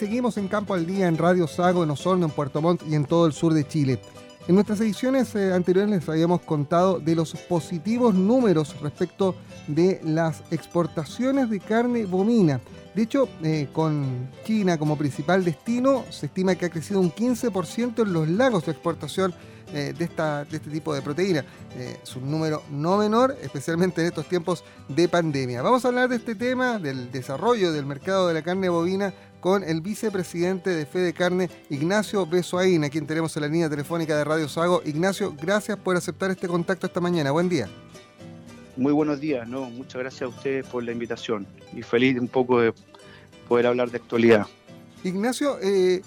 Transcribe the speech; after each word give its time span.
seguimos 0.00 0.38
en 0.38 0.48
Campo 0.48 0.72
al 0.72 0.86
Día 0.86 1.08
en 1.08 1.18
Radio 1.18 1.46
Sago, 1.46 1.84
en 1.84 1.90
Osorno, 1.90 2.24
en 2.24 2.32
Puerto 2.32 2.62
Montt 2.62 2.82
y 2.88 2.94
en 2.94 3.04
todo 3.04 3.26
el 3.26 3.34
sur 3.34 3.52
de 3.52 3.68
Chile. 3.68 4.00
En 4.48 4.54
nuestras 4.54 4.80
ediciones 4.80 5.34
eh, 5.34 5.52
anteriores 5.52 5.90
les 5.90 6.08
habíamos 6.08 6.40
contado 6.40 6.98
de 6.98 7.14
los 7.14 7.34
positivos 7.34 8.14
números 8.14 8.80
respecto 8.80 9.34
de 9.66 10.00
las 10.02 10.42
exportaciones 10.50 11.50
de 11.50 11.60
carne 11.60 12.06
bovina. 12.06 12.62
De 12.94 13.02
hecho, 13.02 13.28
eh, 13.42 13.68
con 13.74 14.30
China 14.46 14.78
como 14.78 14.96
principal 14.96 15.44
destino, 15.44 16.06
se 16.08 16.26
estima 16.26 16.54
que 16.54 16.64
ha 16.64 16.70
crecido 16.70 16.98
un 16.98 17.12
15% 17.12 18.02
en 18.02 18.12
los 18.14 18.26
lagos 18.26 18.64
de 18.64 18.72
exportación 18.72 19.34
eh, 19.74 19.92
de, 19.96 20.04
esta, 20.06 20.46
de 20.46 20.56
este 20.56 20.70
tipo 20.70 20.94
de 20.94 21.02
proteína. 21.02 21.44
es 21.76 22.16
un 22.16 22.30
número 22.30 22.62
no 22.70 22.96
menor, 22.96 23.36
especialmente 23.42 24.00
en 24.00 24.06
estos 24.06 24.26
tiempos 24.26 24.64
de 24.88 25.08
pandemia. 25.08 25.60
Vamos 25.60 25.84
a 25.84 25.88
hablar 25.88 26.08
de 26.08 26.16
este 26.16 26.34
tema, 26.34 26.78
del 26.78 27.12
desarrollo 27.12 27.70
del 27.70 27.84
mercado 27.84 28.28
de 28.28 28.34
la 28.34 28.42
carne 28.42 28.70
bovina, 28.70 29.12
con 29.40 29.64
el 29.64 29.80
vicepresidente 29.80 30.70
de 30.70 30.86
Fede 30.86 31.12
Carne, 31.12 31.50
Ignacio 31.70 32.26
Besoaín, 32.26 32.84
a 32.84 32.90
quien 32.90 33.06
tenemos 33.06 33.36
en 33.36 33.42
la 33.42 33.48
línea 33.48 33.70
telefónica 33.70 34.16
de 34.16 34.24
Radio 34.24 34.48
Sago. 34.48 34.82
Ignacio, 34.84 35.34
gracias 35.40 35.78
por 35.78 35.96
aceptar 35.96 36.30
este 36.30 36.46
contacto 36.46 36.86
esta 36.86 37.00
mañana. 37.00 37.30
Buen 37.30 37.48
día. 37.48 37.68
Muy 38.76 38.92
buenos 38.92 39.20
días, 39.20 39.48
¿no? 39.48 39.68
Muchas 39.70 40.00
gracias 40.00 40.22
a 40.22 40.28
ustedes 40.28 40.66
por 40.66 40.84
la 40.84 40.92
invitación 40.92 41.46
y 41.74 41.82
feliz 41.82 42.18
un 42.20 42.28
poco 42.28 42.60
de 42.60 42.72
poder 43.48 43.66
hablar 43.66 43.90
de 43.90 43.96
actualidad. 43.96 44.46
Ignacio, 45.02 45.58
eh, 45.60 46.02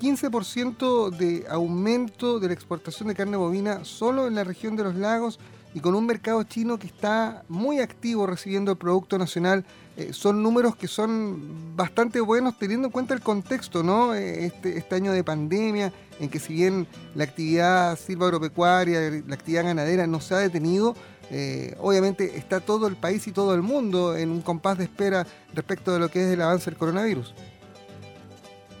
15% 0.00 1.10
de 1.10 1.44
aumento 1.48 2.38
de 2.38 2.48
la 2.48 2.54
exportación 2.54 3.08
de 3.08 3.14
carne 3.14 3.36
bovina 3.36 3.84
solo 3.84 4.26
en 4.26 4.34
la 4.34 4.44
región 4.44 4.76
de 4.76 4.84
los 4.84 4.94
lagos 4.94 5.38
y 5.76 5.80
con 5.80 5.94
un 5.94 6.06
mercado 6.06 6.42
chino 6.44 6.78
que 6.78 6.86
está 6.86 7.44
muy 7.50 7.80
activo 7.80 8.26
recibiendo 8.26 8.72
el 8.72 8.78
producto 8.78 9.18
nacional, 9.18 9.62
eh, 9.98 10.14
son 10.14 10.42
números 10.42 10.74
que 10.74 10.88
son 10.88 11.76
bastante 11.76 12.18
buenos 12.22 12.58
teniendo 12.58 12.86
en 12.88 12.92
cuenta 12.92 13.12
el 13.12 13.20
contexto, 13.20 13.82
¿no? 13.82 14.14
Eh, 14.14 14.46
este, 14.46 14.78
este, 14.78 14.94
año 14.94 15.12
de 15.12 15.22
pandemia, 15.22 15.92
en 16.18 16.30
que 16.30 16.38
si 16.38 16.54
bien 16.54 16.86
la 17.14 17.24
actividad 17.24 17.98
silvagropecuaria, 17.98 19.22
la 19.26 19.34
actividad 19.34 19.64
ganadera 19.64 20.06
no 20.06 20.18
se 20.22 20.34
ha 20.34 20.38
detenido, 20.38 20.96
eh, 21.30 21.76
obviamente 21.78 22.38
está 22.38 22.60
todo 22.60 22.86
el 22.86 22.96
país 22.96 23.26
y 23.26 23.32
todo 23.32 23.54
el 23.54 23.60
mundo 23.60 24.16
en 24.16 24.30
un 24.30 24.40
compás 24.40 24.78
de 24.78 24.84
espera 24.84 25.26
respecto 25.52 25.92
de 25.92 25.98
lo 25.98 26.08
que 26.08 26.22
es 26.22 26.32
el 26.32 26.40
avance 26.40 26.70
del 26.70 26.78
coronavirus. 26.78 27.34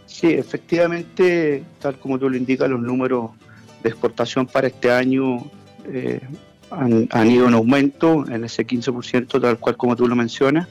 Sí, 0.06 0.28
efectivamente, 0.28 1.62
tal 1.78 1.98
como 1.98 2.18
tú 2.18 2.30
lo 2.30 2.38
indicas, 2.38 2.70
los 2.70 2.80
números 2.80 3.32
de 3.82 3.90
exportación 3.90 4.46
para 4.46 4.68
este 4.68 4.90
año 4.90 5.50
han, 6.70 7.30
ido 7.30 7.46
en 7.46 7.54
aumento 7.54 8.24
en 8.28 8.44
ese 8.44 8.66
15%, 8.66 9.40
tal 9.40 9.58
cual 9.58 9.76
como 9.76 9.96
tú 9.96 10.08
lo 10.08 10.16
mencionas. 10.16 10.68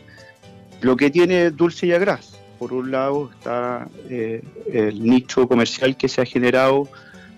Lo 0.81 0.95
que 0.95 1.09
tiene 1.09 1.51
Dulce 1.51 1.87
y 1.87 1.93
Agras, 1.93 2.37
por 2.59 2.73
un 2.73 2.91
lado 2.91 3.29
está 3.33 3.87
eh, 4.09 4.41
el 4.71 5.03
nicho 5.03 5.47
comercial 5.47 5.97
que 5.97 6.07
se 6.07 6.21
ha 6.21 6.25
generado 6.25 6.87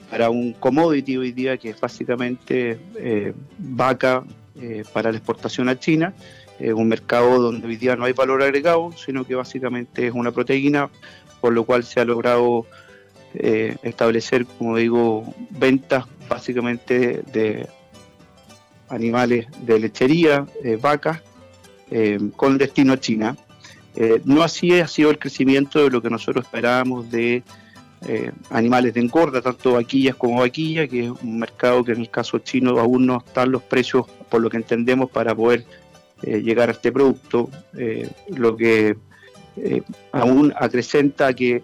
para 0.10 0.30
un 0.30 0.54
commodity 0.54 1.18
hoy 1.18 1.32
día 1.32 1.58
que 1.58 1.70
es 1.70 1.80
básicamente 1.80 2.80
eh, 2.96 3.34
vaca 3.58 4.24
eh, 4.60 4.84
para 4.94 5.12
la 5.12 5.18
exportación 5.18 5.70
a 5.70 5.80
China, 5.80 6.14
un 6.60 6.88
mercado 6.88 7.40
donde 7.40 7.68
hoy 7.68 7.76
día 7.76 7.96
no 7.96 8.06
hay 8.06 8.14
valor 8.14 8.42
agregado, 8.42 8.92
sino 8.94 9.24
que 9.24 9.36
básicamente 9.36 10.08
es 10.08 10.14
una 10.14 10.32
proteína, 10.32 10.90
por 11.40 11.54
lo 11.54 11.66
cual 11.66 11.84
se 11.84 12.00
ha 12.00 12.06
logrado 12.06 12.66
establecer, 13.36 14.48
como 14.48 14.76
digo, 14.76 15.36
ventas 15.52 16.06
básicamente 16.28 17.22
de 17.32 17.68
animales 18.90 19.48
de 19.62 19.80
lechería, 19.80 20.46
eh, 20.64 20.78
vacas, 20.82 21.22
eh, 21.92 22.20
con 22.36 22.58
destino 22.58 22.94
a 22.94 23.00
China. 23.00 23.38
Eh, 23.96 24.22
no 24.26 24.44
así 24.44 24.80
ha 24.80 24.88
sido 24.88 25.10
el 25.10 25.20
crecimiento 25.20 25.84
de 25.84 25.90
lo 25.90 26.02
que 26.02 26.10
nosotros 26.10 26.46
esperábamos 26.46 27.10
de 27.12 27.44
animales 28.52 28.94
de 28.94 29.00
engorda, 29.00 29.42
tanto 29.42 29.73
vaquillas 29.73 30.16
como 30.16 30.42
vaquillas, 30.42 30.88
que 30.88 31.06
es 31.06 31.11
un 31.23 31.39
mercado 31.39 31.84
que 31.84 31.94
en 31.94 32.02
el 32.02 32.11
caso 32.11 32.38
chino 32.38 32.80
aún 32.80 33.08
no 33.08 33.17
están 33.17 33.52
los 33.52 33.64
precios, 33.64 34.06
por 34.30 34.39
lo 34.39 34.52
que 34.52 34.58
entendemos, 34.58 35.10
para 35.10 35.34
poder 35.34 35.66
llegar 36.22 36.70
a 36.70 36.73
este 36.73 36.92
producto, 36.92 37.50
lo 38.30 38.56
que 38.56 38.95
aún 40.11 40.54
acrecenta 40.56 41.34
que 41.34 41.64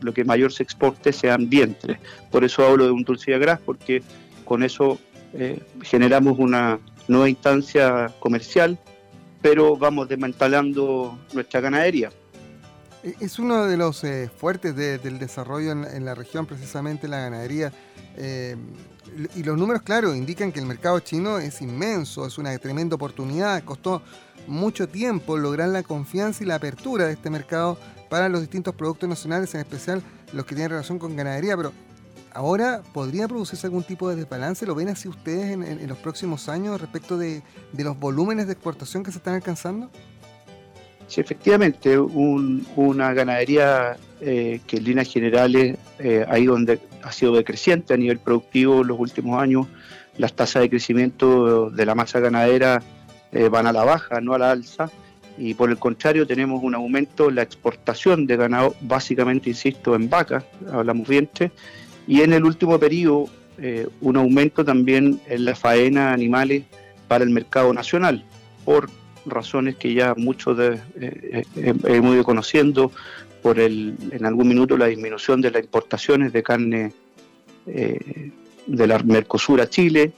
lo 0.00 0.14
que 0.14 0.24
mayor 0.24 0.52
se 0.52 0.62
exporte 0.62 1.12
sean 1.12 1.50
vientres. 1.50 1.98
Por 2.30 2.44
eso 2.44 2.64
hablo 2.64 2.84
de 2.84 2.92
un 2.92 3.02
dulce 3.02 3.36
gras, 3.36 3.58
porque 3.58 4.00
con 4.44 4.62
eso 4.62 5.00
eh, 5.36 5.60
generamos 5.82 6.38
una 6.38 6.78
nueva 7.08 7.28
instancia 7.28 8.12
comercial, 8.20 8.78
pero 9.42 9.76
vamos 9.76 10.08
desmantelando 10.08 11.18
nuestra 11.32 11.60
ganadería. 11.60 12.10
E, 13.02 13.14
es 13.20 13.38
uno 13.38 13.66
de 13.66 13.76
los 13.76 14.04
eh, 14.04 14.30
fuertes 14.34 14.76
del 14.76 15.18
desarrollo 15.18 15.72
en, 15.72 16.04
la 16.04 16.14
región, 16.14 16.46
precisamente 16.46 17.08
la 17.08 17.18
ganadería. 17.18 17.72
Eh, 18.16 18.56
y 19.34 19.42
los 19.42 19.58
números, 19.58 19.82
claro, 19.82 20.14
indican 20.14 20.52
que 20.52 20.60
el 20.60 20.66
mercado 20.66 21.00
chino 21.00 21.38
es 21.38 21.60
inmenso, 21.60 22.26
es 22.26 22.38
una 22.38 22.56
tremenda 22.58 22.94
oportunidad. 22.94 23.62
Costó 23.64 24.02
mucho 24.46 24.88
tiempo 24.88 25.36
lograr 25.36 25.68
la 25.68 25.82
confianza 25.82 26.44
y 26.44 26.46
la 26.46 26.56
apertura 26.56 27.06
de 27.06 27.14
este 27.14 27.28
mercado 27.28 27.76
para 28.08 28.28
los 28.28 28.40
distintos 28.40 28.74
productos 28.74 29.08
nacionales, 29.08 29.52
en 29.54 29.60
especial 29.60 30.02
los 30.32 30.44
que 30.46 30.54
tienen 30.54 30.70
relación 30.70 30.98
con 30.98 31.16
ganadería, 31.16 31.56
pero 31.56 31.72
ahora 32.34 32.82
podría 32.92 33.26
producirse 33.26 33.66
algún 33.66 33.84
tipo 33.84 34.08
de 34.08 34.16
desbalance. 34.16 34.66
¿Lo 34.66 34.74
ven 34.74 34.88
así 34.88 35.08
ustedes 35.08 35.52
en, 35.52 35.88
los 35.88 35.98
próximos 35.98 36.48
años 36.48 36.80
respecto 36.80 37.16
de, 37.16 37.42
los 37.76 37.98
volúmenes 37.98 38.46
de 38.46 38.52
exportación 38.52 39.02
que 39.02 39.12
se 39.12 39.18
están 39.18 39.34
alcanzando? 39.34 39.90
Sí, 41.06 41.20
efectivamente, 41.20 41.98
una 41.98 43.12
ganadería 43.12 43.96
eh, 44.20 44.60
que 44.66 44.78
en 44.78 44.84
líneas 44.84 45.12
generales 45.12 45.76
eh, 45.98 46.24
ahí 46.28 46.46
donde 46.46 46.80
ha 47.02 47.12
sido 47.12 47.34
decreciente 47.34 47.94
a 47.94 47.96
nivel 47.96 48.18
productivo 48.18 48.80
en 48.80 48.88
los 48.88 48.98
últimos 48.98 49.40
años, 49.40 49.66
las 50.16 50.32
tasas 50.32 50.62
de 50.62 50.70
crecimiento 50.70 51.70
de 51.70 51.86
la 51.86 51.94
masa 51.94 52.20
ganadera 52.20 52.82
eh, 53.32 53.48
van 53.48 53.66
a 53.66 53.72
la 53.72 53.84
baja, 53.84 54.20
no 54.20 54.34
a 54.34 54.38
la 54.38 54.50
alza, 54.50 54.90
y 55.36 55.54
por 55.54 55.70
el 55.70 55.78
contrario 55.78 56.26
tenemos 56.26 56.62
un 56.62 56.74
aumento 56.74 57.28
en 57.28 57.34
la 57.34 57.42
exportación 57.42 58.26
de 58.26 58.36
ganado, 58.36 58.74
básicamente, 58.80 59.50
insisto, 59.50 59.94
en 59.94 60.08
vacas, 60.08 60.44
hablamos 60.72 61.08
vientre, 61.08 61.50
y 62.06 62.20
en 62.22 62.32
el 62.32 62.44
último 62.44 62.78
periodo 62.78 63.28
eh, 63.58 63.86
un 64.00 64.16
aumento 64.16 64.64
también 64.64 65.20
en 65.28 65.44
la 65.44 65.54
faena 65.54 66.08
de 66.08 66.14
animales 66.14 66.64
para 67.06 67.22
el 67.22 67.30
mercado 67.30 67.72
nacional, 67.72 68.24
por 68.64 68.90
razones 69.26 69.76
que 69.76 69.94
ya 69.94 70.14
muchos 70.16 70.56
de, 70.58 70.80
eh, 71.00 71.44
eh, 71.56 71.74
hemos 71.84 72.14
ido 72.14 72.24
conociendo, 72.24 72.90
por 73.42 73.60
el, 73.60 73.94
en 74.10 74.24
algún 74.24 74.48
minuto 74.48 74.76
la 74.76 74.86
disminución 74.86 75.40
de 75.42 75.50
las 75.50 75.62
importaciones 75.62 76.32
de 76.32 76.42
carne 76.42 76.92
de 77.66 78.86
la 78.86 78.98
Mercosur 79.00 79.60
a 79.60 79.68
Chile 79.68 80.12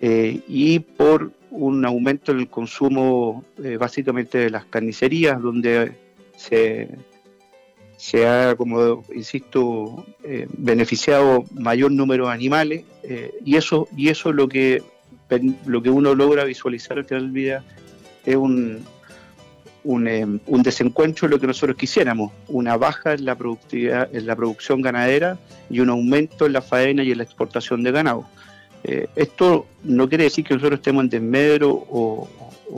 y 0.00 0.80
por 0.80 1.30
un 1.52 1.84
aumento 1.84 2.32
en 2.32 2.40
el 2.40 2.48
consumo 2.48 3.44
básicamente 3.78 4.38
de 4.38 4.50
las 4.50 4.64
carnicerías, 4.64 5.40
donde 5.40 5.92
se 6.36 6.88
se 8.04 8.28
ha, 8.28 8.54
como 8.54 9.02
insisto, 9.14 10.04
eh, 10.22 10.46
beneficiado 10.58 11.46
mayor 11.54 11.90
número 11.90 12.26
de 12.26 12.34
animales 12.34 12.84
eh, 13.02 13.32
y 13.42 13.56
eso 13.56 13.88
y 13.96 14.10
eso 14.10 14.28
es 14.28 14.36
lo 14.36 14.46
que 14.46 14.82
lo 15.64 15.82
que 15.82 15.88
uno 15.88 16.14
logra 16.14 16.44
visualizar 16.44 16.98
al 16.98 17.06
final 17.06 17.24
del 17.24 17.32
día 17.32 17.64
es 18.26 18.36
un, 18.36 18.84
un, 19.84 20.06
eh, 20.06 20.26
un, 20.26 20.62
desencuentro 20.62 21.26
de 21.26 21.34
lo 21.34 21.40
que 21.40 21.46
nosotros 21.46 21.78
quisiéramos, 21.78 22.30
una 22.48 22.76
baja 22.76 23.14
en 23.14 23.24
la 23.24 23.36
productividad, 23.36 24.14
en 24.14 24.26
la 24.26 24.36
producción 24.36 24.82
ganadera 24.82 25.38
y 25.70 25.80
un 25.80 25.88
aumento 25.88 26.44
en 26.44 26.52
la 26.52 26.60
faena 26.60 27.02
y 27.02 27.10
en 27.10 27.16
la 27.16 27.24
exportación 27.24 27.82
de 27.82 27.90
ganado. 27.90 28.28
esto 29.16 29.66
no 29.82 30.10
quiere 30.10 30.24
decir 30.24 30.44
que 30.44 30.52
nosotros 30.52 30.80
estemos 30.80 31.04
en 31.04 31.08
desmedro 31.08 31.70
o, 31.70 32.28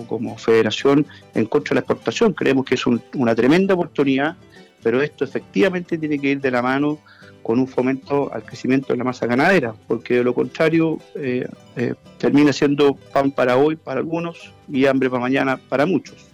como 0.06 0.38
federación 0.38 1.04
en 1.34 1.46
contra 1.46 1.70
de 1.70 1.74
la 1.74 1.80
exportación, 1.80 2.32
creemos 2.32 2.64
que 2.64 2.76
es 2.76 2.86
una 2.86 3.34
tremenda 3.34 3.74
oportunidad 3.74 4.36
pero 4.86 5.02
esto 5.02 5.24
efectivamente 5.24 5.98
tiene 5.98 6.16
que 6.16 6.28
ir 6.28 6.40
de 6.40 6.48
la 6.48 6.62
mano 6.62 7.00
con 7.42 7.58
un 7.58 7.66
fomento 7.66 8.32
al 8.32 8.44
crecimiento 8.44 8.92
de 8.92 8.98
la 8.98 9.02
masa 9.02 9.26
ganadera, 9.26 9.74
porque 9.88 10.14
de 10.14 10.22
lo 10.22 10.32
contrario 10.32 11.00
eh, 11.16 11.44
eh, 11.74 11.94
termina 12.18 12.52
siendo 12.52 12.94
pan 12.94 13.32
para 13.32 13.56
hoy 13.56 13.74
para 13.74 13.98
algunos 13.98 14.52
y 14.68 14.86
hambre 14.86 15.10
para 15.10 15.20
mañana 15.22 15.56
para 15.56 15.86
muchos, 15.86 16.28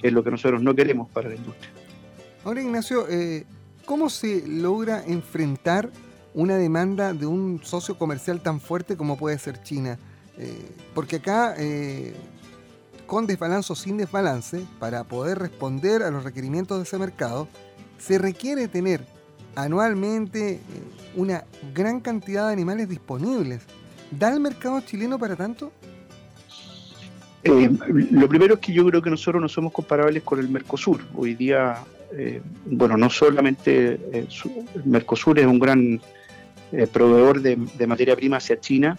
que 0.00 0.06
es 0.08 0.14
lo 0.14 0.24
que 0.24 0.30
nosotros 0.30 0.62
no 0.62 0.74
queremos 0.74 1.10
para 1.10 1.28
la 1.28 1.34
industria. 1.34 1.70
Ahora, 2.42 2.62
Ignacio, 2.62 3.06
eh, 3.10 3.44
¿cómo 3.84 4.08
se 4.08 4.48
logra 4.48 5.04
enfrentar 5.06 5.90
una 6.32 6.56
demanda 6.56 7.12
de 7.12 7.26
un 7.26 7.60
socio 7.62 7.98
comercial 7.98 8.40
tan 8.40 8.62
fuerte 8.62 8.96
como 8.96 9.18
puede 9.18 9.38
ser 9.38 9.62
China? 9.62 9.98
porque 10.94 11.16
acá 11.16 11.54
con 13.10 13.26
desbalance 13.26 13.72
o 13.72 13.74
sin 13.74 13.96
desbalance, 13.96 14.64
para 14.78 15.02
poder 15.02 15.40
responder 15.40 16.04
a 16.04 16.12
los 16.12 16.22
requerimientos 16.22 16.78
de 16.78 16.84
ese 16.84 16.96
mercado, 16.96 17.48
se 18.00 18.18
requiere 18.18 18.66
tener 18.66 19.02
anualmente 19.54 20.54
eh, 20.54 20.60
una 21.16 21.44
gran 21.74 22.00
cantidad 22.00 22.46
de 22.46 22.52
animales 22.52 22.88
disponibles. 22.88 23.62
¿Da 24.10 24.32
el 24.32 24.40
mercado 24.40 24.80
chileno 24.80 25.18
para 25.18 25.36
tanto? 25.36 25.70
Eh, 27.44 27.70
lo 28.10 28.28
primero 28.28 28.54
es 28.54 28.60
que 28.60 28.72
yo 28.72 28.84
creo 28.86 29.00
que 29.00 29.10
nosotros 29.10 29.40
no 29.40 29.48
somos 29.48 29.72
comparables 29.72 30.22
con 30.22 30.40
el 30.40 30.48
Mercosur. 30.48 31.00
Hoy 31.14 31.34
día 31.34 31.78
bueno, 32.66 32.96
no 32.96 33.08
solamente 33.08 34.26
Mercosur 34.84 35.38
es 35.38 35.46
un 35.46 35.60
gran 35.60 36.00
proveedor 36.92 37.40
de, 37.40 37.56
de, 37.78 37.86
materia 37.86 38.16
prima 38.16 38.38
hacia 38.38 38.58
China, 38.58 38.98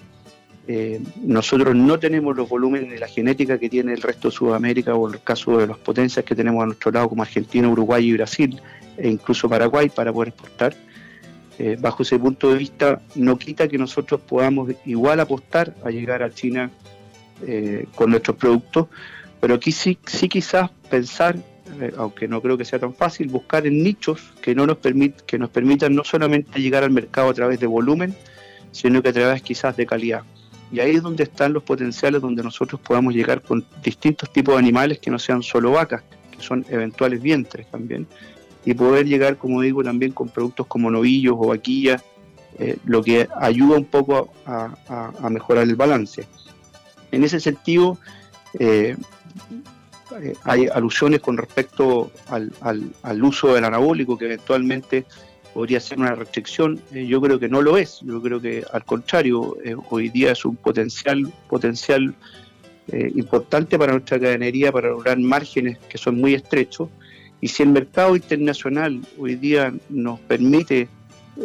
nosotros 1.21 1.75
no 1.75 1.99
tenemos 1.99 2.37
los 2.37 2.47
volúmenes 2.47 2.89
de 2.89 2.99
la 2.99 3.07
genética 3.07 3.57
que 3.57 3.69
tiene 3.69 3.93
el 3.93 4.01
resto 4.01 4.29
de 4.29 4.35
Sudamérica 4.35 4.95
o 4.95 5.09
el 5.09 5.21
caso 5.21 5.57
de 5.57 5.67
las 5.67 5.77
potencias 5.77 6.23
que 6.23 6.35
tenemos 6.35 6.63
a 6.63 6.67
nuestro 6.67 6.91
lado 6.91 7.09
como 7.09 7.23
Argentina, 7.23 7.67
Uruguay 7.67 8.07
y 8.07 8.13
Brasil 8.13 8.61
e 9.01 9.09
incluso 9.09 9.49
Paraguay 9.49 9.89
para 9.89 10.13
poder 10.13 10.29
exportar. 10.29 10.75
Eh, 11.57 11.77
bajo 11.79 12.03
ese 12.03 12.17
punto 12.17 12.51
de 12.51 12.57
vista, 12.57 13.01
no 13.15 13.37
quita 13.37 13.67
que 13.67 13.77
nosotros 13.77 14.21
podamos 14.21 14.71
igual 14.85 15.19
apostar 15.19 15.75
a 15.83 15.89
llegar 15.89 16.23
a 16.23 16.31
China 16.31 16.71
eh, 17.45 17.85
con 17.95 18.09
nuestros 18.09 18.37
productos, 18.37 18.87
pero 19.39 19.55
aquí 19.55 19.71
sí, 19.71 19.95
quizás 19.95 20.69
pensar, 20.89 21.35
eh, 21.79 21.91
aunque 21.97 22.27
no 22.27 22.41
creo 22.41 22.57
que 22.57 22.65
sea 22.65 22.79
tan 22.79 22.93
fácil, 22.93 23.27
buscar 23.27 23.67
en 23.67 23.83
nichos 23.83 24.21
que, 24.41 24.55
no 24.55 24.65
nos, 24.65 24.77
permit, 24.77 25.21
que 25.21 25.37
nos 25.37 25.49
permitan 25.49 25.93
no 25.93 26.03
solamente 26.03 26.61
llegar 26.61 26.83
al 26.83 26.91
mercado 26.91 27.29
a 27.29 27.33
través 27.33 27.59
de 27.59 27.67
volumen, 27.67 28.15
sino 28.71 29.01
que 29.01 29.09
a 29.09 29.13
través 29.13 29.41
quizás 29.41 29.75
de 29.75 29.85
calidad. 29.85 30.23
Y 30.71 30.79
ahí 30.79 30.95
es 30.95 31.01
donde 31.01 31.23
están 31.23 31.51
los 31.53 31.63
potenciales 31.63 32.21
donde 32.21 32.43
nosotros 32.43 32.79
podamos 32.79 33.13
llegar 33.13 33.41
con 33.41 33.65
distintos 33.83 34.31
tipos 34.31 34.55
de 34.55 34.59
animales 34.59 34.99
que 34.99 35.11
no 35.11 35.19
sean 35.19 35.43
solo 35.43 35.71
vacas, 35.71 36.03
que 36.31 36.41
son 36.41 36.65
eventuales 36.69 37.21
vientres 37.21 37.69
también, 37.69 38.07
y 38.65 38.73
poder 38.73 39.07
llegar, 39.07 39.37
como 39.37 39.61
digo, 39.61 39.83
también 39.83 40.11
con 40.11 40.29
productos 40.29 40.67
como 40.67 40.91
novillos 40.91 41.35
o 41.37 41.47
vaquillas, 41.47 42.03
eh, 42.59 42.77
lo 42.85 43.01
que 43.01 43.27
ayuda 43.39 43.77
un 43.77 43.85
poco 43.85 44.31
a, 44.45 45.29
mejorar 45.29 45.63
el 45.63 45.75
balance. 45.75 46.27
En 47.11 47.23
ese 47.23 47.39
sentido, 47.39 47.97
eh, 48.59 48.95
eh, 50.21 50.33
hay 50.43 50.67
alusiones 50.67 51.21
con 51.21 51.37
respecto 51.37 52.11
al, 52.29 53.23
uso 53.23 53.53
del 53.53 53.63
anabólico 53.63 54.17
que 54.17 54.25
eventualmente 54.25 55.05
podría 55.53 55.79
ser 55.79 55.99
una 55.99 56.13
restricción. 56.13 56.79
yo 56.91 57.19
creo 57.21 57.39
que 57.39 57.49
no 57.49 57.61
lo 57.61 57.77
es. 57.77 58.01
Yo 58.01 58.21
creo 58.21 58.39
que 58.39 58.63
al 58.71 58.85
contrario, 58.85 59.57
hoy 59.89 60.09
día 60.09 60.33
es 60.33 60.45
un 60.45 60.55
potencial, 60.55 61.31
potencial 61.49 62.13
importante 63.15 63.79
para 63.79 63.93
nuestra 63.93 64.19
cadenería 64.19 64.71
para 64.71 64.89
lograr 64.89 65.17
márgenes 65.17 65.77
que 65.89 65.97
son 65.97 66.19
muy 66.19 66.33
estrechos 66.33 66.89
y 67.41 67.47
si 67.47 67.63
el 67.63 67.69
mercado 67.69 68.15
internacional 68.15 69.01
hoy 69.17 69.35
día 69.35 69.73
nos 69.89 70.19
permite 70.19 70.87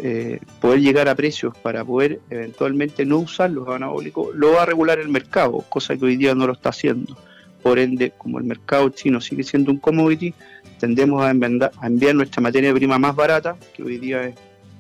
eh, 0.03 0.41
poder 0.61 0.81
llegar 0.81 1.09
a 1.09 1.15
precios 1.15 1.57
para 1.57 1.83
poder 1.85 2.21
eventualmente 2.29 3.07
no 3.07 3.19
usar 3.19 3.51
los 3.51 3.67
anabólicos, 3.69 4.35
lo 4.35 4.53
va 4.53 4.65
a 4.65 4.67
regular 4.67 4.99
el 4.99 5.09
mercado, 5.09 5.65
cosa 5.71 5.97
que 5.97 6.05
hoy 6.05 6.17
día 6.17 6.35
no 6.35 6.47
lo 6.47 6.53
está 6.53 6.69
haciendo. 6.69 7.17
Por 7.63 7.79
ende, 7.79 8.13
como 8.17 8.39
el 8.39 8.45
mercado 8.45 8.91
chino 8.91 9.21
sigue 9.21 9.43
siendo 9.43 9.73
un 9.73 9.79
commodity, 9.79 10.35
tendemos 10.79 11.23
a, 11.25 11.31
enviar 11.31 12.15
nuestra 12.15 12.43
materia 12.43 12.73
prima 12.75 12.99
más 12.99 13.17
barata, 13.17 13.57
que 13.75 13.83
hoy 13.83 13.97
día 13.97 14.35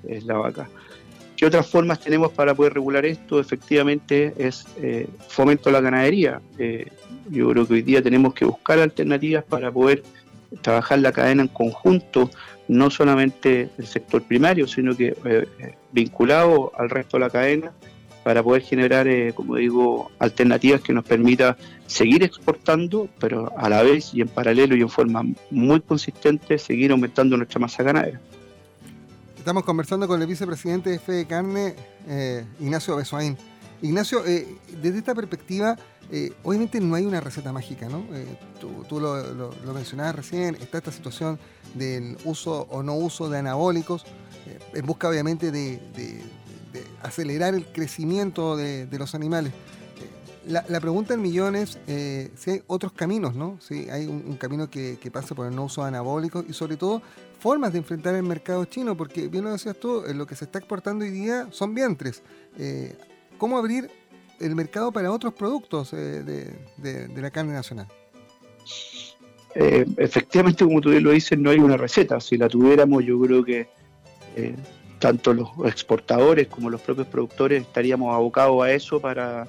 es, 0.06 0.24
la 0.24 0.34
vaca. 0.34 0.68
¿Qué 1.34 1.46
otras 1.46 1.66
formas 1.66 1.98
tenemos 2.00 2.30
para 2.32 2.54
poder 2.54 2.74
regular 2.74 3.04
esto? 3.04 3.40
Efectivamente 3.40 4.34
es 4.36 4.66
eh, 4.80 5.08
fomento 5.28 5.68
a 5.68 5.72
la 5.72 5.80
ganadería. 5.80 6.40
Eh, 6.58 6.86
yo 7.30 7.50
creo 7.50 7.66
que 7.66 7.74
hoy 7.74 7.82
día 7.82 8.02
tenemos 8.02 8.34
que 8.34 8.44
buscar 8.44 8.78
alternativas 8.78 9.44
para 9.44 9.70
poder 9.72 10.02
trabajar 10.62 10.98
la 11.00 11.12
cadena 11.12 11.42
en 11.42 11.48
conjunto, 11.48 12.30
no 12.68 12.90
solamente 12.90 13.70
el 13.78 13.86
sector 13.86 14.22
primario, 14.22 14.66
sino 14.66 14.96
que 14.96 15.16
eh, 15.24 15.46
vinculado 15.92 16.72
al 16.76 16.90
resto 16.90 17.16
de 17.16 17.20
la 17.20 17.30
cadena 17.30 17.72
para 18.26 18.42
poder 18.42 18.62
generar, 18.62 19.06
eh, 19.06 19.32
como 19.34 19.54
digo, 19.54 20.10
alternativas 20.18 20.80
que 20.80 20.92
nos 20.92 21.04
permita 21.04 21.56
seguir 21.86 22.24
exportando, 22.24 23.08
pero 23.20 23.52
a 23.56 23.68
la 23.68 23.82
vez 23.82 24.12
y 24.14 24.20
en 24.20 24.26
paralelo 24.26 24.74
y 24.76 24.80
en 24.80 24.88
forma 24.88 25.22
muy 25.50 25.80
consistente 25.80 26.58
seguir 26.58 26.90
aumentando 26.90 27.36
nuestra 27.36 27.60
masa 27.60 27.84
ganadera. 27.84 28.20
Estamos 29.38 29.62
conversando 29.62 30.08
con 30.08 30.20
el 30.20 30.26
vicepresidente 30.26 30.90
de 30.90 30.98
Fede 30.98 31.24
Carne, 31.26 31.76
eh, 32.08 32.44
Ignacio 32.58 32.96
Besoain. 32.96 33.36
Ignacio, 33.82 34.22
desde 34.22 34.98
esta 34.98 35.14
perspectiva, 35.14 35.76
eh, 36.10 36.32
obviamente 36.44 36.80
no 36.80 36.94
hay 36.94 37.04
una 37.04 37.20
receta 37.20 37.52
mágica, 37.52 37.88
¿no? 37.88 38.04
Eh, 38.12 38.38
tú, 38.60 39.00
lo, 39.00 39.50
mencionabas 39.74 40.14
recién, 40.14 40.54
está 40.56 40.78
esta 40.78 40.92
situación 40.92 41.38
del 41.74 42.16
uso 42.24 42.66
o 42.70 42.82
no 42.82 42.94
uso 42.94 43.28
de 43.28 43.38
anabólicos, 43.38 44.04
eh, 44.46 44.58
en 44.74 44.86
busca 44.86 45.08
obviamente 45.08 45.50
de, 45.50 45.80
acelerar 47.02 47.54
el 47.54 47.64
crecimiento 47.66 48.56
de, 48.56 48.86
los 48.98 49.14
animales. 49.14 49.52
La, 50.46 50.62
pregunta 50.80 51.14
en 51.14 51.22
millones 51.22 51.78
es 51.88 52.30
si 52.36 52.50
hay 52.50 52.62
otros 52.68 52.92
caminos, 52.92 53.34
¿no? 53.34 53.58
Si 53.60 53.90
hay 53.90 54.06
un, 54.06 54.36
camino 54.36 54.70
que, 54.70 54.98
que, 55.00 55.10
pase 55.10 55.34
por 55.34 55.48
el 55.48 55.56
no 55.56 55.64
uso 55.64 55.82
de 55.82 55.88
anabólicos 55.88 56.44
y 56.48 56.52
sobre 56.52 56.76
todo 56.76 57.02
formas 57.40 57.72
de 57.72 57.78
enfrentar 57.78 58.14
el 58.14 58.22
mercado 58.22 58.64
chino, 58.66 58.96
porque 58.96 59.26
bien 59.26 59.42
lo 59.42 59.50
decías 59.50 59.76
tú, 59.76 60.04
lo 60.14 60.26
que 60.26 60.36
se 60.36 60.44
está 60.44 60.58
exportando 60.60 61.04
hoy 61.04 61.10
día 61.10 61.48
son 61.50 61.74
vientres. 61.74 62.22
¿Cómo 63.38 63.58
abrir 63.58 63.90
el 64.40 64.54
mercado 64.54 64.92
para 64.92 65.12
otros 65.12 65.34
productos 65.34 65.92
eh, 65.92 66.22
de, 66.76 67.08
la 67.16 67.30
carne 67.30 67.52
nacional? 67.52 67.86
Eh, 69.54 69.86
efectivamente, 69.96 70.64
como 70.64 70.80
tú 70.80 70.90
lo 70.90 71.10
dices, 71.10 71.38
no 71.38 71.50
hay 71.50 71.58
una 71.58 71.76
receta. 71.76 72.20
Si 72.20 72.36
la 72.36 72.48
tuviéramos, 72.48 73.04
yo 73.04 73.20
creo 73.20 73.44
que 73.44 73.68
eh, 74.36 74.54
tanto 74.98 75.32
los 75.32 75.48
exportadores 75.64 76.48
como 76.48 76.70
los 76.70 76.80
propios 76.80 77.06
productores 77.06 77.62
estaríamos 77.62 78.14
abocados 78.14 78.62
a 78.62 78.72
eso 78.72 79.00
para, 79.00 79.46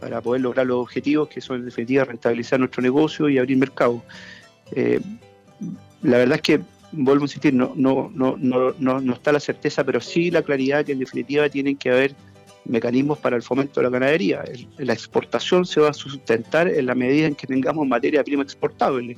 para 0.00 0.20
poder 0.20 0.42
lograr 0.42 0.66
los 0.66 0.78
objetivos 0.78 1.28
que 1.28 1.40
son 1.40 1.60
en 1.60 1.64
definitiva 1.66 2.04
rentabilizar 2.04 2.58
nuestro 2.60 2.82
negocio 2.82 3.28
y 3.28 3.38
abrir 3.38 3.56
mercado. 3.56 4.02
la 6.02 6.18
verdad 6.18 6.36
es 6.36 6.42
que, 6.42 6.60
vuelvo 6.92 7.24
a 7.24 7.26
insistir, 7.26 7.54
no, 7.54 7.72
no, 7.74 8.10
no, 8.14 8.36
no 8.38 9.12
está 9.12 9.32
la 9.32 9.40
certeza, 9.40 9.82
pero 9.84 10.00
sí 10.00 10.30
la 10.30 10.42
claridad 10.42 10.84
que 10.84 10.92
en 10.92 11.00
definitiva 11.00 11.48
tienen 11.48 11.76
que 11.76 11.90
haber 11.90 12.14
mecanismos 12.68 13.18
para 13.18 13.36
el 13.36 13.42
fomento 13.42 13.80
de 13.80 13.84
la 13.84 13.90
ganadería. 13.90 14.44
la 14.76 14.92
exportación 14.92 15.66
se 15.66 15.80
va 15.80 15.90
a 15.90 15.92
sustentar 15.92 16.68
en 16.68 16.86
la 16.86 16.94
medida 16.94 17.26
en 17.26 17.34
que 17.34 17.46
tengamos 17.46 17.86
materia 17.86 18.22
prima 18.22 18.42
exportable, 18.42 19.16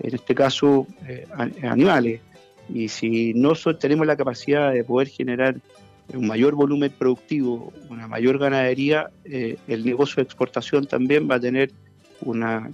en 0.00 0.14
este 0.14 0.34
caso 0.34 0.86
eh, 1.06 1.26
animales. 1.62 2.20
Y 2.68 2.88
si 2.88 3.32
no 3.34 3.54
tenemos 3.78 4.06
la 4.06 4.16
capacidad 4.16 4.72
de 4.72 4.84
poder 4.84 5.08
generar 5.08 5.56
un 6.12 6.26
mayor 6.26 6.54
volumen 6.54 6.92
productivo, 6.96 7.72
una 7.88 8.06
mayor 8.08 8.38
ganadería, 8.38 9.10
eh, 9.24 9.56
el 9.68 9.84
negocio 9.84 10.16
de 10.16 10.22
exportación 10.22 10.86
también 10.86 11.28
va 11.30 11.36
a 11.36 11.40
tener 11.40 11.70
una 12.20 12.70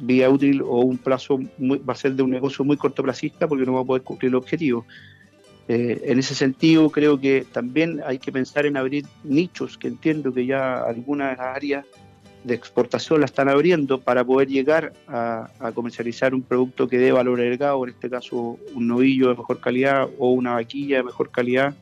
vía 0.00 0.30
útil 0.30 0.62
o 0.62 0.80
un 0.80 0.98
plazo, 0.98 1.38
va 1.58 1.92
a 1.92 1.96
ser 1.96 2.14
de 2.14 2.22
un 2.22 2.30
negocio 2.30 2.64
muy 2.64 2.76
cortoplacista 2.76 3.48
porque 3.48 3.66
no 3.66 3.74
va 3.74 3.80
a 3.80 3.84
poder 3.84 4.02
cumplir 4.02 4.30
el 4.30 4.36
objetivo. 4.36 4.86
Eh, 5.68 6.00
en 6.04 6.18
ese 6.18 6.34
sentido, 6.34 6.88
creo 6.88 7.20
que 7.20 7.44
también 7.52 8.00
hay 8.06 8.18
que 8.18 8.32
pensar 8.32 8.64
en 8.64 8.78
abrir 8.78 9.04
nichos, 9.22 9.76
que 9.76 9.88
entiendo 9.88 10.32
que 10.32 10.46
ya 10.46 10.80
algunas 10.80 11.38
áreas 11.38 11.84
de 12.42 12.54
exportación 12.54 13.20
la 13.20 13.26
están 13.26 13.50
abriendo 13.50 14.00
para 14.00 14.24
poder 14.24 14.48
llegar 14.48 14.94
a, 15.06 15.50
comercializar 15.74 16.34
un 16.34 16.40
producto 16.40 16.88
que 16.88 16.96
dé 16.96 17.12
valor 17.12 17.38
agregado, 17.38 17.84
en 17.84 17.90
este 17.90 18.08
caso 18.08 18.58
un 18.74 18.88
novillo 18.88 19.28
de 19.28 19.34
mejor 19.34 19.60
calidad 19.60 20.08
o 20.18 20.30
una 20.30 20.54
vaquilla 20.54 20.98
de 20.98 21.02
mejor 21.02 21.30
calidad, 21.30 21.74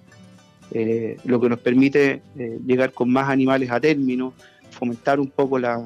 eh, 0.73 1.16
lo 1.25 1.40
que 1.40 1.49
nos 1.49 1.61
permite 1.61 2.23
eh, 2.37 2.59
llegar 2.66 2.93
con 2.93 3.12
más 3.12 3.28
animales 3.28 3.71
a 3.71 3.78
término, 3.78 4.35
fomentar 4.71 5.21
un 5.21 5.31
poco 5.31 5.61
la, 5.61 5.78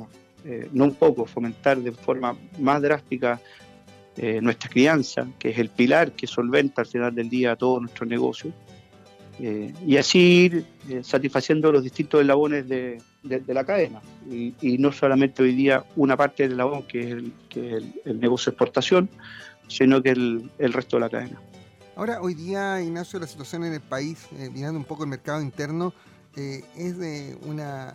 no 0.73 0.85
un 0.85 0.95
poco, 0.95 1.27
fomentar 1.27 1.77
de 1.77 1.93
forma 1.93 2.35
más 2.59 2.81
drástica 2.81 3.39
eh, 4.23 4.39
nuestra 4.43 4.69
crianza, 4.69 5.27
que 5.39 5.49
es 5.49 5.59
el 5.59 5.71
pilar 5.71 6.13
que 6.13 6.27
solventa 6.27 6.83
al 6.83 6.87
final 6.87 7.15
del 7.15 7.31
día 7.31 7.57
todo 7.57 7.81
nuestro 7.81 8.05
negocio, 8.05 8.53
eh, 9.39 9.73
y 9.87 9.97
así 9.97 10.19
ir 10.19 10.67
eh, 10.91 11.01
satisfaciendo 11.03 11.73
los 11.73 11.83
distintos 11.83 12.21
eslabones 12.21 12.69
de, 12.69 13.01
la 13.23 13.65
cadena, 13.65 14.03
y, 14.31 14.77
no 14.77 14.93
solamente 14.93 15.43
hoy 15.43 15.55
día 15.55 15.87
una 15.97 16.19
parte 16.19 16.43
del 16.43 16.53
eslabón 16.53 16.83
que 16.83 17.01
es 17.01 17.07
el, 17.07 17.33
que 17.49 17.77
el, 18.05 18.21
negocio 18.21 18.51
de 18.51 18.55
exportación, 18.57 19.09
sino 19.69 20.03
que 20.03 20.11
el, 20.11 20.51
el, 20.59 20.75
resto 20.75 20.99
de 20.99 21.01
la 21.01 21.09
cadena. 21.09 21.41
Ahora, 21.97 22.21
hoy 22.21 22.35
día, 22.35 22.83
Ignacio, 22.83 23.19
la 23.21 23.27
situación 23.27 23.65
en 23.65 23.73
el 23.73 23.81
país, 23.81 24.27
mirando 24.53 24.79
un 24.79 24.85
poco 24.85 25.05
el 25.05 25.09
mercado 25.09 25.41
interno, 25.41 25.95
es 26.37 26.99
de 26.99 27.39
una 27.47 27.95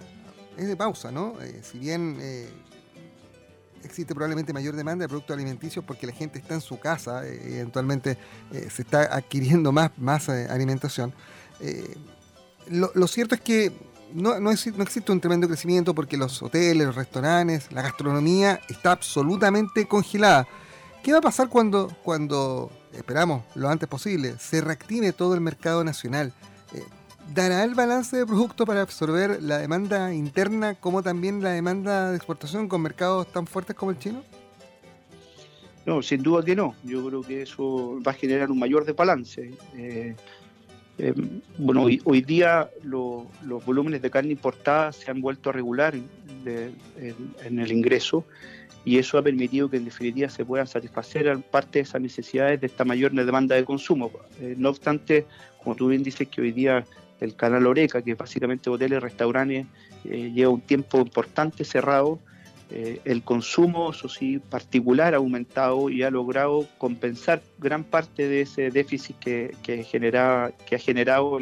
es 0.57 0.67
de 0.67 0.75
pausa, 0.75 1.11
¿no? 1.11 1.35
si 1.61 1.77
bien 1.77 2.17
existe 3.85 4.13
probablemente 4.13 4.51
mayor 4.53 4.75
demanda 4.75 5.03
de 5.03 5.09
productos 5.09 5.35
alimenticios 5.35 5.85
porque 5.85 6.07
la 6.07 6.13
gente 6.13 6.39
está 6.39 6.55
en 6.55 6.61
su 6.61 6.79
casa, 6.79 7.25
eh, 7.25 7.59
eventualmente 7.59 8.17
eh, 8.51 8.67
se 8.69 8.81
está 8.81 9.15
adquiriendo 9.15 9.71
más, 9.71 9.91
más 9.97 10.27
eh, 10.29 10.47
alimentación. 10.49 11.13
Lo, 12.67 13.07
cierto 13.07 13.35
es 13.35 13.41
que 13.41 13.71
no, 14.13 14.39
no, 14.39 14.51
existe 14.51 15.11
un 15.11 15.21
tremendo 15.21 15.47
crecimiento 15.47 15.93
porque 15.93 16.17
los 16.17 16.41
hoteles, 16.41 16.87
los 16.87 16.95
restaurantes, 16.95 17.71
la 17.71 17.81
gastronomía 17.81 18.59
está 18.67 18.91
absolutamente 18.91 19.87
congelada. 19.87 20.47
¿Qué 21.03 21.11
va 21.11 21.19
a 21.19 21.21
pasar 21.21 21.49
cuando, 21.49 21.95
cuando 22.03 22.71
esperamos 22.91 23.43
lo 23.53 23.69
antes 23.69 23.87
posible, 23.87 24.35
se 24.39 24.61
reactive 24.61 25.13
todo 25.13 25.35
el 25.35 25.41
mercado 25.41 25.83
nacional? 25.83 26.33
¿Dará 27.33 27.63
el 27.63 27.73
balance 27.73 28.15
de 28.15 28.25
producto 28.25 28.65
para 28.65 28.81
absorber 28.81 29.41
la 29.41 29.57
demanda 29.57 30.13
interna 30.13 30.75
como 30.75 31.01
también 31.01 31.41
la 31.41 31.51
demanda 31.51 32.11
de 32.11 32.17
exportación 32.17 32.67
con 32.67 32.81
mercados 32.81 33.27
tan 33.31 33.47
fuertes 33.47 33.75
como 33.75 33.91
el 33.91 33.99
chino? 33.99 34.23
No, 35.85 36.01
sin 36.01 36.23
duda 36.23 36.43
que 36.43 36.55
no. 36.55 36.75
Yo 36.83 37.05
creo 37.07 37.21
que 37.21 37.41
eso 37.43 37.99
va 38.05 38.11
a 38.11 38.15
generar 38.15 38.51
un 38.51 38.59
mayor 38.59 38.85
desbalance. 38.85 39.51
Eh, 39.75 40.15
eh, 40.97 41.13
bueno, 41.57 41.87
hoy, 42.05 42.21
día 42.21 42.69
los 42.83 43.65
volúmenes 43.65 44.01
de 44.01 44.09
carne 44.09 44.31
importada 44.31 44.91
se 44.91 45.11
han 45.11 45.19
vuelto 45.19 45.49
a 45.49 45.53
regular 45.53 45.93
en, 45.93 47.59
el 47.59 47.71
ingreso 47.71 48.23
y 48.85 48.97
eso 48.97 49.17
ha 49.17 49.21
permitido 49.21 49.69
que 49.69 49.77
en 49.77 49.85
definitiva 49.85 50.29
se 50.29 50.45
puedan 50.45 50.67
satisfacer 50.67 51.37
parte 51.51 51.79
de 51.79 51.83
esas 51.83 52.01
necesidades 52.01 52.61
de 52.61 52.67
esta 52.67 52.85
mayor 52.85 53.11
demanda 53.11 53.55
de 53.55 53.65
consumo. 53.65 54.11
Eh, 54.39 54.55
no 54.57 54.69
obstante, 54.69 55.25
como 55.63 55.75
tú 55.75 55.89
bien 55.89 56.03
dices 56.03 56.27
que 56.29 56.41
hoy 56.41 56.51
día 56.51 56.85
el 57.25 57.35
canal 57.35 57.67
Oreca, 57.67 58.01
que 58.01 58.15
básicamente 58.15 58.69
hoteles 58.69 59.01
restaurantes, 59.01 59.67
lleva 60.03 60.51
un 60.51 60.61
tiempo 60.61 60.99
importante 60.99 61.65
cerrado, 61.65 62.19
eh, 62.71 62.99
el 63.05 63.21
consumo, 63.21 63.91
eso 63.91 64.09
sí, 64.09 64.39
particular 64.39 65.13
ha 65.13 65.17
aumentado 65.17 65.89
y 65.89 66.01
ha 66.01 66.09
logrado 66.09 66.67
compensar 66.79 67.43
gran 67.59 67.83
parte 67.83 68.27
de 68.27 68.41
ese 68.41 68.71
déficit 68.71 69.19
que, 69.19 69.55
que, 69.61 69.83
genera, 69.83 70.51
que 70.65 70.75
ha 70.75 70.79
generado 70.79 71.39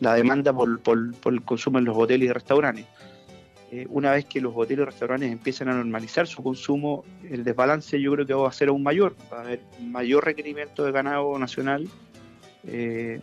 la 0.00 0.14
demanda 0.14 0.52
por, 0.52 0.80
el 1.26 1.42
consumo 1.42 1.78
en 1.78 1.84
los 1.84 1.96
hoteles 1.96 2.28
y 2.28 2.32
restaurantes. 2.32 2.86
Eh, 3.70 3.86
una 3.88 4.12
vez 4.12 4.24
que 4.24 4.40
los 4.40 4.52
hoteles 4.56 4.82
y 4.82 4.86
restaurantes 4.86 5.30
empiezan 5.30 5.68
a 5.68 5.74
normalizar 5.74 6.26
su 6.26 6.42
consumo, 6.42 7.04
el 7.30 7.44
desbalance 7.44 8.00
yo 8.00 8.12
creo 8.12 8.26
que 8.26 8.34
va 8.34 8.48
a 8.48 8.52
ser 8.52 8.68
aún 8.68 8.82
mayor, 8.82 9.14
va 9.32 9.38
a 9.38 9.40
haber 9.42 9.60
mayor 9.80 10.24
requerimiento 10.24 10.84
de 10.84 10.90
ganado 10.90 11.38
nacional, 11.38 11.88
eh, 12.66 13.20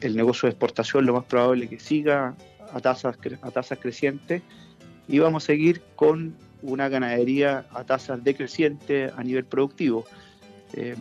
el 0.00 0.16
negocio 0.16 0.46
de 0.46 0.50
exportación 0.50 1.06
lo 1.06 1.14
más 1.14 1.24
probable 1.24 1.68
que 1.68 1.78
siga 1.78 2.34
a 2.72 2.80
tasas, 2.80 3.16
a 3.42 3.50
tasas 3.50 3.78
crecientes 3.78 4.42
y 5.08 5.18
vamos 5.18 5.44
a 5.44 5.46
seguir 5.46 5.82
con 5.94 6.34
una 6.62 6.88
ganadería 6.88 7.66
a 7.70 7.84
tasas 7.84 8.22
decrecientes 8.24 9.12
a 9.16 9.22
nivel 9.22 9.44
productivo. 9.44 10.04
Eh, 10.72 10.96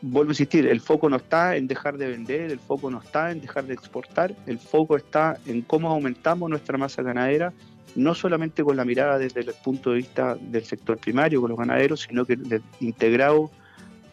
vuelvo 0.00 0.30
a 0.30 0.32
insistir, 0.32 0.66
el 0.66 0.80
foco 0.80 1.08
no 1.08 1.16
está 1.16 1.56
en 1.56 1.66
dejar 1.66 1.98
de 1.98 2.08
vender, 2.08 2.50
el 2.50 2.58
foco 2.58 2.90
no 2.90 3.00
está 3.00 3.30
en 3.30 3.40
dejar 3.40 3.64
de 3.64 3.74
exportar, 3.74 4.34
el 4.46 4.58
foco 4.58 4.96
está 4.96 5.38
en 5.46 5.62
cómo 5.62 5.90
aumentamos 5.90 6.48
nuestra 6.48 6.78
masa 6.78 7.02
ganadera, 7.02 7.52
no 7.96 8.14
solamente 8.14 8.64
con 8.64 8.76
la 8.76 8.84
mirada 8.84 9.18
desde 9.18 9.40
el 9.40 9.52
punto 9.62 9.90
de 9.90 9.96
vista 9.96 10.36
del 10.36 10.64
sector 10.64 10.98
primario, 10.98 11.40
con 11.40 11.50
los 11.50 11.58
ganaderos, 11.58 12.00
sino 12.08 12.24
que 12.24 12.38
integrado 12.80 13.50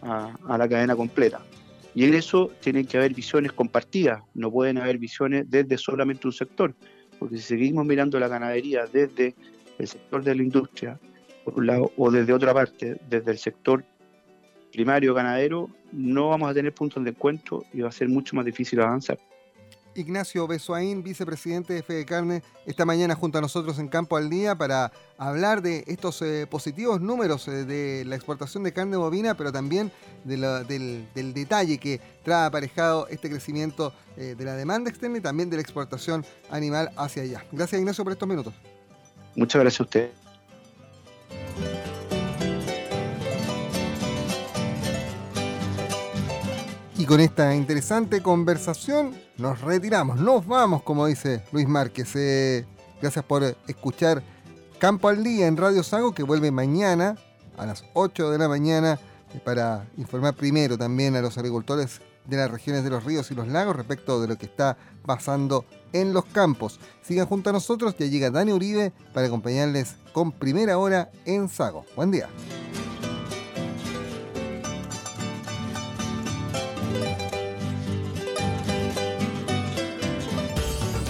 a 0.02 0.58
la 0.58 0.68
cadena 0.68 0.96
completa. 0.96 1.42
Y 1.94 2.06
en 2.06 2.14
eso 2.14 2.50
tienen 2.62 2.86
que 2.86 2.98
haber 2.98 3.14
visiones 3.14 3.52
compartidas, 3.52 4.22
no 4.34 4.50
pueden 4.50 4.78
haber 4.78 4.98
visiones 4.98 5.50
desde 5.50 5.78
solamente 5.78 6.28
un 6.28 6.34
sector 6.34 6.74
porque 7.22 7.38
si 7.38 7.44
seguimos 7.44 7.86
mirando 7.86 8.20
la 8.20 8.28
ganadería 8.28 8.88
desde 8.92 9.36
el 9.78 9.88
sector 9.88 10.24
de 10.24 10.34
la 10.34 10.42
industria, 10.42 11.00
por 11.46 11.54
un 11.60 11.68
lado, 11.68 11.92
o 11.96 12.10
desde 12.10 12.34
otra 12.34 12.52
parte, 12.52 13.00
desde 13.08 13.30
el 13.30 13.38
sector 13.38 13.86
primario 14.72 15.14
ganadero, 15.14 15.70
no 15.92 16.30
vamos 16.30 16.50
a 16.50 16.54
tener 16.56 16.74
puntos 16.74 17.04
de 17.04 17.12
encuentro 17.12 17.64
y 17.74 17.82
va 17.82 17.90
a 17.90 17.92
ser 17.92 18.10
mucho 18.10 18.36
más 18.36 18.44
difícil 18.44 18.82
avanzar. 18.82 19.20
Ignacio 19.96 20.48
Besoaín, 20.48 21.04
vicepresidente 21.04 21.74
de 21.74 21.84
Fede 21.84 22.06
Carne, 22.06 22.44
esta 22.66 22.86
mañana 22.86 23.16
junto 23.16 23.38
a 23.38 23.42
nosotros 23.42 23.80
en 23.80 23.88
Campo 23.88 24.18
al 24.18 24.30
Día 24.30 24.56
para 24.56 24.92
hablar 25.18 25.62
de 25.62 25.84
estos 25.88 26.22
eh, 26.22 26.48
positivos 26.50 27.02
números 27.02 27.48
eh, 27.48 27.66
de 27.66 28.06
la 28.06 28.16
exportación 28.16 28.64
de 28.64 28.74
carne 28.74 28.98
bovina, 28.98 29.36
pero 29.36 29.52
también 29.52 29.92
del, 30.24 31.08
detalle 31.34 31.78
que 31.78 32.00
trae 32.24 32.46
aparejado 32.46 33.08
este 33.08 33.30
crecimiento 33.30 33.94
eh, 34.18 34.36
de 34.38 34.46
la 34.46 34.56
demanda 34.56 34.90
externa 34.90 35.18
y 35.18 35.22
también 35.22 35.50
de 35.50 35.58
la 35.58 35.62
exportación 35.62 36.26
animal 36.50 36.92
hacia 36.98 37.24
allá. 37.24 37.46
Gracias 37.52 37.80
Ignacio 37.80 38.04
por 38.04 38.14
estos 38.14 38.28
minutos. 38.28 38.54
Muchas 39.36 39.62
gracias 39.62 39.80
a 39.80 39.84
usted. 39.84 40.21
Y 47.02 47.06
con 47.08 47.20
esta 47.20 47.56
interesante 47.56 48.22
conversación 48.22 49.16
nos 49.40 49.60
retiramos, 49.62 50.20
nos 50.20 50.46
vamos, 50.46 50.84
como 50.84 51.08
dice 51.08 51.42
Luis 51.52 51.68
Márquez. 51.68 52.16
Eh, 52.16 52.64
gracias 53.02 53.26
por 53.26 53.44
escuchar 53.68 54.22
Campo 54.78 55.10
al 55.10 55.24
Día 55.24 55.48
en 55.48 55.58
Radio 55.58 55.82
Sago, 55.82 56.14
que 56.14 56.22
vuelve 56.22 56.52
mañana 56.52 57.16
a 57.58 57.66
las 57.66 57.86
8 57.96 58.30
de 58.30 58.38
la 58.38 58.48
mañana 58.48 59.00
eh, 59.34 59.42
para 59.44 59.88
informar 59.98 60.36
primero 60.36 60.78
también 60.78 61.16
a 61.16 61.24
los 61.24 61.40
agricultores 61.40 62.02
de 62.28 62.38
las 62.38 62.52
regiones 62.52 62.84
de 62.84 62.92
los 62.92 63.04
ríos 63.04 63.32
y 63.32 63.34
los 63.34 63.48
lagos 63.48 63.76
respecto 63.76 64.22
de 64.22 64.28
lo 64.28 64.38
que 64.38 64.46
está 64.46 64.78
pasando 65.04 65.66
en 65.94 66.14
los 66.14 66.26
campos. 66.26 66.80
Sigan 67.02 67.26
junto 67.26 67.50
a 67.50 67.54
nosotros, 67.54 67.96
ya 67.98 68.06
llega 68.06 68.30
Dani 68.30 68.54
Uribe 68.54 68.94
para 69.12 69.26
acompañarles 69.26 69.96
con 70.14 70.32
primera 70.32 70.78
hora 70.78 71.10
en 71.26 71.50
Sago. 71.50 71.84
Buen 71.96 72.12
día. 72.12 72.30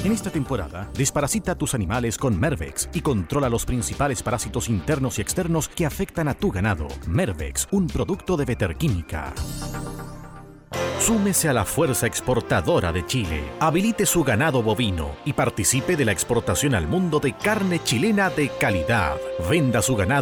En 0.04 0.12
esta 0.12 0.32
temporada, 0.32 0.90
desparasita 0.96 1.52
a 1.52 1.56
tus 1.56 1.76
animales 1.76 2.18
con 2.18 2.40
Mervex 2.40 2.90
y 2.92 3.02
controla 3.02 3.50
los 3.50 3.66
principales 3.66 4.24
parásitos 4.24 4.68
internos 4.68 5.20
y 5.20 5.22
externos 5.22 5.70
que 5.70 5.86
afectan 5.86 6.28
a 6.28 6.34
tu 6.34 6.50
ganado. 6.50 6.88
Mervex, 7.08 7.68
un 7.70 7.86
producto 7.86 8.36
de 8.36 8.46
Veterquímica. 8.46 9.32
Súmese 11.02 11.50
a 11.50 11.54
la 11.54 11.66
fuerza 11.66 12.06
exportadora 12.06 12.92
de 12.92 13.04
Chile. 13.06 13.44
Habilite 13.60 14.06
su 14.06 14.24
ganado 14.24 14.62
bovino 14.62 15.16
y 15.26 15.34
participe 15.34 15.96
de 15.96 16.06
la 16.06 16.12
exportación 16.12 16.76
al 16.76 16.88
mundo 16.88 17.20
de 17.20 17.34
carne 17.34 17.82
chilena 17.84 18.30
de 18.30 18.50
calidad. 18.50 19.18
Venda 19.50 19.82
su 19.82 19.96
ganado 19.96 20.20